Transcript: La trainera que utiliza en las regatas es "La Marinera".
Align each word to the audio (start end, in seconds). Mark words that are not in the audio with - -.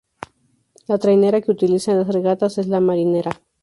La 0.87 0.97
trainera 0.97 1.41
que 1.41 1.51
utiliza 1.51 1.91
en 1.91 1.99
las 1.99 2.07
regatas 2.07 2.57
es 2.57 2.65
"La 2.65 2.79
Marinera". 2.79 3.39